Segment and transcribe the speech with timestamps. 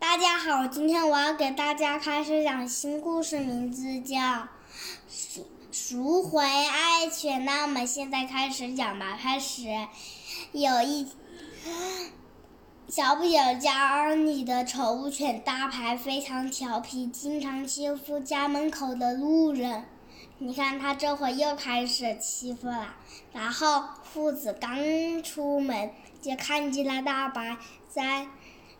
[0.00, 4.16] 大家好，今天我要给大家开始讲新故事，名字叫
[5.08, 7.40] 《赎赎回爱犬》。
[7.44, 9.18] 那我们现在开始讲吧。
[9.20, 9.64] 开始，
[10.52, 11.08] 有一
[12.86, 19.84] 小不点家里的宠物犬大牌非常调皮，经常欺负家门口的路人。
[20.38, 22.94] 你看，他这会又开始欺负了。
[23.32, 25.90] 然后父子刚出门，
[26.22, 27.56] 就看见了大白
[27.88, 28.28] 在。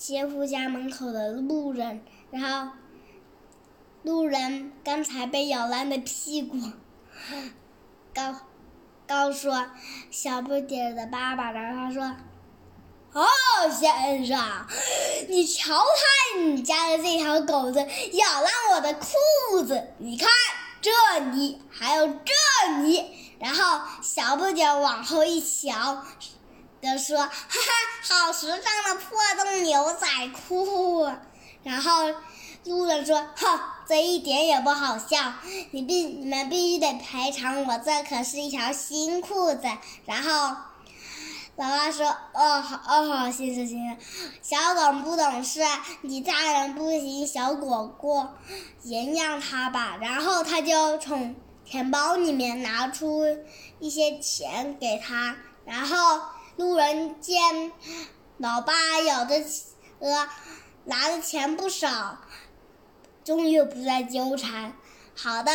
[0.00, 2.72] 杰夫家门口的路人，然后
[4.02, 6.56] 路人刚才被咬烂的屁股，
[8.14, 8.34] 告
[9.06, 9.50] 告诉
[10.10, 12.16] 小不点的爸爸，然后他说
[13.12, 13.26] ：“哦，
[13.70, 14.38] 先生，
[15.28, 20.30] 你瞧看你家的这条狗子咬烂我的裤子，你看
[20.80, 20.90] 这
[21.32, 23.04] 里还有这里。”
[23.38, 26.02] 然后小不点往后一瞧。
[26.82, 31.10] 就说：“哈哈，好时尚的破洞牛仔裤。”
[31.62, 32.08] 然后
[32.64, 35.34] 路人说：“哼，这一点也不好笑，
[35.72, 39.60] 你必你们必须得赔偿我，这可是一条新裤子。”
[40.06, 40.56] 然后
[41.56, 43.98] 老爸说：“哦好，哦好，先生先生，
[44.40, 45.60] 小狗不懂事，
[46.00, 48.36] 你大人不行，小狗过，
[48.84, 53.26] 原谅它吧。”然后他就从钱包里面拿出
[53.80, 56.22] 一些钱给他，然后。
[56.60, 57.72] 路人见
[58.36, 59.42] 老爸有的
[59.98, 60.28] 呃
[60.84, 62.18] 拿的钱不少，
[63.24, 64.76] 终于不再纠缠。
[65.16, 65.50] 好的，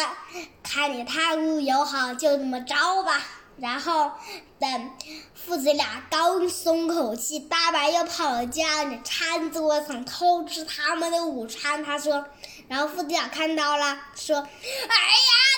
[0.63, 3.21] 看你态度友好，就这么着吧。
[3.57, 4.13] 然后
[4.59, 4.91] 等
[5.35, 11.83] 父子俩刚松口气，大白又跑到家里餐桌上偷吃他们的午餐。
[11.83, 12.25] 他说，
[12.67, 14.49] 然后父子俩看到了，说：“哎呀，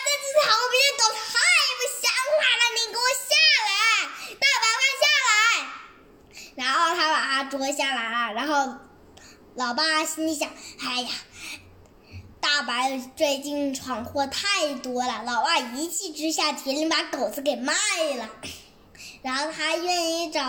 [0.03, 1.23] 这只逃皮的狗太
[1.77, 3.31] 不像话了，你给我下
[3.69, 3.71] 来，
[4.35, 5.05] 大白快下！”
[6.57, 8.75] 然后他把它捉下来了，然后
[9.55, 11.09] 老爸心里想：“哎呀，
[12.39, 17.73] 大白最近闯祸太多了。”老爸一气之下决定把狗子给卖
[18.17, 18.29] 了。
[19.23, 20.41] 然后他愿意找，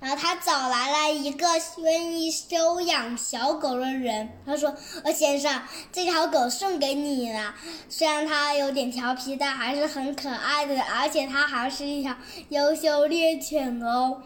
[0.00, 1.46] 然后他找来了一个
[1.78, 4.38] 愿意收养小狗的人。
[4.46, 4.74] 他说
[5.04, 5.62] ：“呃，先生，
[5.92, 7.54] 这条狗送给你了。
[7.88, 12.16] 虽然它有点调皮，但还是很可爱的，而且它还是一条
[12.48, 14.22] 优秀猎犬哦。”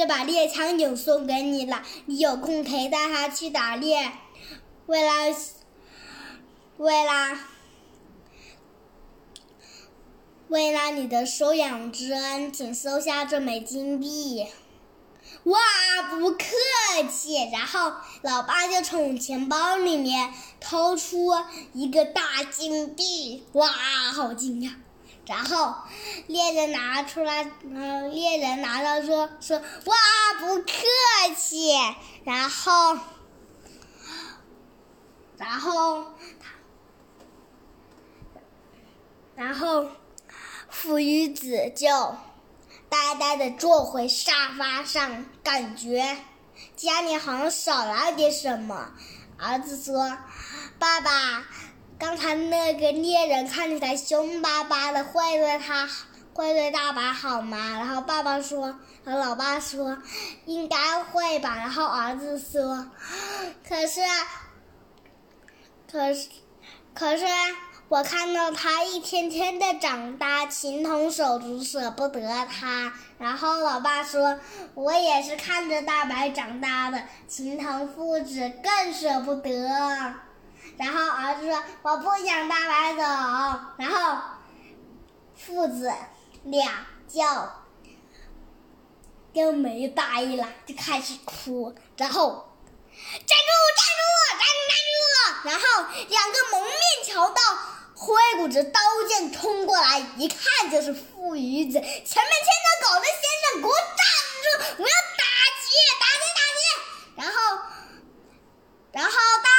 [0.00, 4.10] 这把猎枪就送给你了，你有空可以带它去打猎。
[4.86, 5.36] 为了，
[6.78, 7.38] 为了，
[10.48, 14.46] 为了你的收养之恩，请收下这枚金币。
[15.42, 15.58] 哇，
[16.08, 16.46] 不客
[17.12, 17.50] 气。
[17.52, 21.34] 然后老爸就从钱包里面掏出
[21.74, 24.70] 一个大金币，哇，好惊讶。
[25.30, 25.76] 然后
[26.26, 29.94] 猎人拿出来，嗯，猎人拿到说说哇，
[30.40, 30.72] 不客
[31.36, 31.70] 气。
[32.24, 32.98] 然后，
[35.36, 36.04] 然后，
[39.36, 39.86] 然后，
[40.68, 41.86] 父与子就
[42.88, 46.16] 呆呆的坐回沙发上，感觉
[46.74, 48.90] 家里好像少了点什么。
[49.38, 50.18] 儿子说
[50.80, 51.44] ：“爸爸。”
[52.00, 55.86] 刚才那个猎人看起来凶巴巴的，会对他，
[56.32, 57.58] 会对大白好吗？
[57.78, 58.74] 然后爸爸说，
[59.04, 59.98] 和老爸说，
[60.46, 61.56] 应该会吧。
[61.56, 62.88] 然后儿子说，
[63.68, 64.00] 可是，
[65.92, 66.30] 可是，
[66.94, 67.26] 可是，
[67.90, 72.94] 我看到他一天天的长大，情同手足，舍不得他。
[73.18, 74.40] 然后老爸说，
[74.72, 80.14] 我也是看着大白长大的，情同父子，更舍不得。
[80.80, 83.02] 然后儿子说：“我不想大白走。”
[83.76, 84.22] 然后
[85.36, 85.92] 父子
[86.44, 87.20] 俩就
[89.34, 91.76] 就没答应了，就开始哭。
[91.98, 92.56] 然后
[93.02, 93.50] 站住！
[93.76, 94.02] 站住！
[94.30, 94.64] 站住！
[94.64, 95.50] 站住！
[95.50, 95.62] 然后
[96.08, 96.74] 两个蒙面
[97.06, 97.42] 强盗
[97.94, 101.72] 挥舞着刀剑冲过来，一看就是父与子。
[101.72, 103.20] 前面牵着狗的先
[103.52, 104.00] 生，给我站
[104.42, 104.82] 住！
[104.82, 105.24] 我要打
[105.60, 105.68] 劫！
[106.00, 106.24] 打劫！
[106.36, 106.62] 打劫！
[107.16, 107.36] 然后，
[108.92, 109.12] 然后
[109.44, 109.50] 大。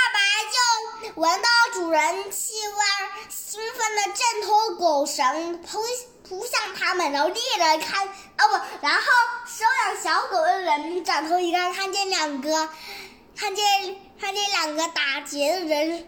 [1.16, 5.80] 闻到主人气味，兴奋的挣脱狗绳，扑
[6.28, 7.12] 扑向他们。
[7.12, 9.02] 然后猎人看，哦不，然后
[9.46, 12.70] 收养小狗的人转头一看，看见两个，
[13.36, 13.66] 看见
[14.20, 16.08] 看见两个打劫的人，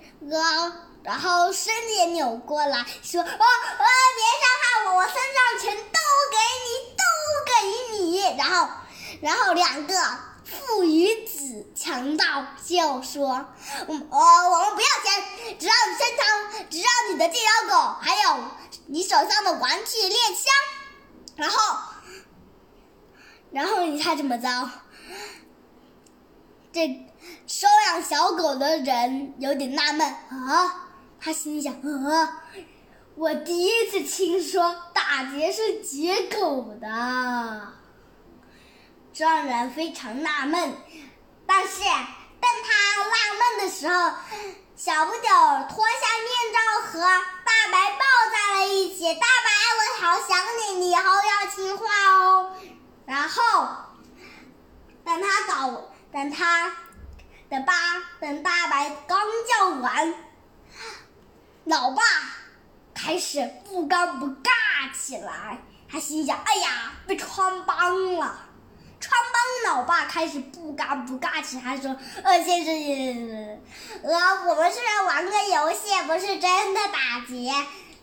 [1.04, 6.00] 然后身子也扭过来，说：“哦哦，别伤害我，我身上钱都
[6.32, 7.04] 给你，都
[7.50, 7.52] 给
[7.98, 8.70] 你。”然后，
[9.22, 9.94] 然后两个。
[10.44, 12.26] 父与子强盗
[12.66, 13.28] 就说
[13.88, 18.44] ：“我，我们不要钱，只要你身上，只要你的这条狗，还有
[18.88, 20.44] 你手上的玩具猎枪。”
[21.36, 21.80] 然后，
[23.52, 24.70] 然后你猜怎么着？
[26.72, 27.08] 这
[27.48, 32.44] 收养小狗的人有点纳闷啊，他心想啊，
[33.16, 36.88] 我第一次听说打劫是劫狗的，
[39.16, 40.76] 让人非常纳闷。
[41.46, 43.94] 但是当他纳闷的时候，
[44.76, 45.32] 小不点
[45.70, 49.14] 脱下面罩和大白抱在了一起。
[49.14, 52.56] 大白，我好想你，你以后要听话哦。
[53.06, 53.68] 然后，
[55.06, 56.72] 等他搞，等他，
[57.50, 57.74] 等爸，
[58.20, 60.14] 等大白刚叫完，
[61.66, 62.02] 老爸
[62.96, 64.52] 开始不尴不尬
[64.98, 65.62] 起来。
[65.90, 68.40] 他心想：哎呀，被穿帮了。
[69.04, 73.60] 穿帮老爸开始不尴不尬起来，说：“呃，先生，
[74.02, 77.52] 呃，我们是来玩个游戏，不是真的打劫。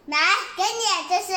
[0.04, 0.18] 来，
[0.56, 1.32] 给你，这是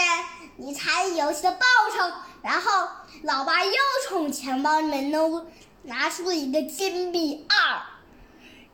[0.57, 1.65] 你参与游戏的报
[1.95, 2.13] 酬。”
[2.43, 2.89] 然后，
[3.21, 3.73] 老爸又
[4.09, 5.47] 从钱包里面弄
[5.83, 7.81] 拿出一个金币二，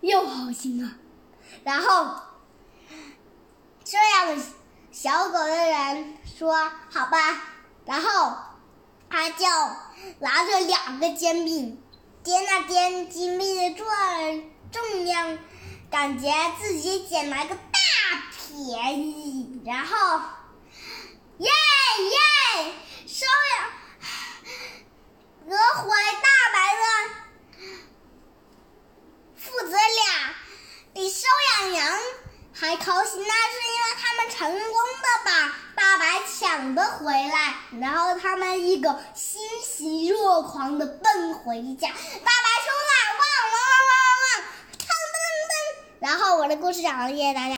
[0.01, 0.93] 又好心了。
[1.63, 2.15] 然后，
[3.83, 4.43] 这样
[4.91, 7.43] 小狗的人说：“好吧。”
[7.85, 8.37] 然后，
[9.09, 9.45] 他就。
[10.19, 11.81] 拿着两个煎饼，
[12.23, 13.85] 掂了掂金币的重
[14.71, 15.37] 重量，
[15.91, 16.29] 感觉
[16.59, 17.59] 自己捡了个大
[18.31, 19.61] 便宜。
[19.65, 20.19] 然后，
[21.37, 22.73] 耶耶，
[23.07, 23.69] 收养
[25.49, 25.89] 得回
[26.21, 26.83] 大白的
[29.35, 30.35] 父子俩
[30.93, 31.27] 比收
[31.61, 31.99] 养羊
[32.53, 35.55] 还高兴，那是因为他们成功的把。
[35.75, 36.19] 大白
[36.59, 41.87] 抢的回来，然后他们一个欣喜若狂的奔回家。
[41.87, 43.23] 大白出来，汪
[43.53, 43.93] 汪汪汪
[44.25, 44.43] 汪，
[44.77, 44.83] 噔
[45.15, 45.17] 噔
[45.47, 45.53] 噔。
[46.01, 47.47] 然后我的故事讲完，谢谢大家。